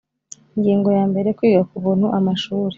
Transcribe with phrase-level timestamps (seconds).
[0.55, 2.69] Ingingo ya mbere Kwiga ku buntu amashuri